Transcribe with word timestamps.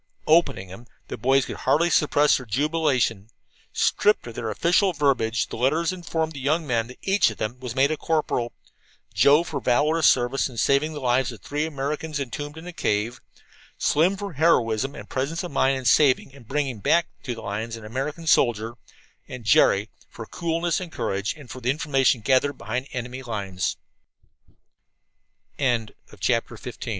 Opening 0.25 0.69
them, 0.69 0.87
the 1.09 1.15
boys 1.17 1.45
could 1.45 1.57
hardly 1.57 1.91
suppress 1.91 2.37
their 2.37 2.45
jubilation. 2.47 3.29
Stripped 3.71 4.25
of 4.25 4.33
their 4.33 4.49
official 4.49 4.93
verbiage, 4.93 5.45
the 5.49 5.57
letters 5.57 5.93
informed 5.93 6.31
the 6.33 6.39
young 6.39 6.65
men 6.65 6.87
that 6.87 6.97
each 7.03 7.29
of 7.29 7.37
them 7.37 7.59
was 7.59 7.75
made 7.75 7.91
a 7.91 7.97
corporal, 7.97 8.51
Joe 9.13 9.43
for 9.43 9.61
valorous 9.61 10.07
service 10.07 10.49
in 10.49 10.57
saving 10.57 10.93
the 10.93 10.99
lives 10.99 11.31
of 11.31 11.41
"three 11.41 11.67
Americans 11.67 12.19
entombed 12.19 12.57
in 12.57 12.65
a 12.65 12.73
cave; 12.73 13.21
Slim 13.77 14.17
for 14.17 14.33
heroism 14.33 14.95
and 14.95 15.07
presence 15.07 15.43
of 15.43 15.51
mind 15.51 15.77
in 15.77 15.85
saving 15.85 16.33
and 16.33 16.47
bringing 16.47 16.79
back 16.79 17.05
to 17.21 17.35
the 17.35 17.41
lines 17.43 17.75
an 17.75 17.85
American 17.85 18.25
soldier," 18.25 18.73
and 19.27 19.43
Jerry 19.43 19.91
"for 20.09 20.25
coolness 20.25 20.79
and 20.79 20.91
courage, 20.91 21.35
and 21.37 21.47
for 21.47 21.61
the 21.61 21.69
information 21.69 22.21
gathered 22.21 22.57
behind 22.57 22.87
the 22.87 23.63
ene 25.59 25.89